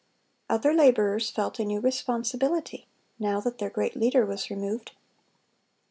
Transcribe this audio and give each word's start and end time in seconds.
Other 0.49 0.73
laborers 0.73 1.29
felt 1.29 1.59
a 1.59 1.63
new 1.63 1.79
responsibility, 1.79 2.87
now 3.19 3.39
that 3.41 3.59
their 3.59 3.69
great 3.69 3.95
leader 3.95 4.25
was 4.25 4.49
removed. 4.49 4.93